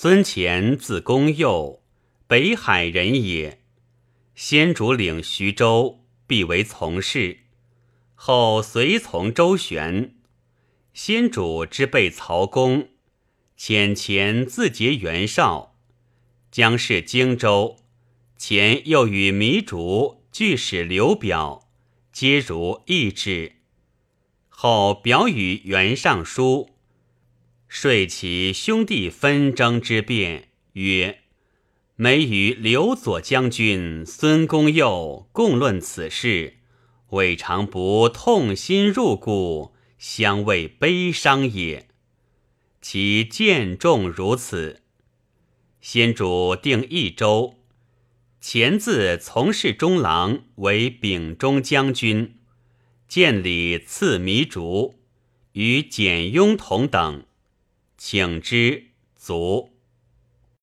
[0.00, 1.82] 孙乾字公佑，
[2.28, 3.58] 北海人也。
[4.36, 7.38] 先主领徐州，必为从事，
[8.14, 10.14] 后随从周旋。
[10.94, 12.90] 先主之备曹公，
[13.58, 15.74] 遣前自结袁绍，
[16.52, 17.78] 将事荆州。
[18.36, 21.68] 前又与糜竺俱使刘表，
[22.12, 23.56] 皆如意志。
[24.48, 26.77] 后表与袁尚书。
[27.68, 31.18] 说其兄弟纷争之变，曰
[31.96, 36.54] ：“每与刘左将军孙公佑共论此事，
[37.10, 41.88] 未尝不痛心入骨，相慰悲伤也。
[42.80, 44.80] 其见重如此。
[45.82, 47.58] 先主定益州，
[48.40, 52.36] 前自从事中郎为秉中将军，
[53.06, 54.94] 见礼赐糜竺，
[55.52, 57.24] 与简雍同等。”
[57.98, 59.77] 请之足。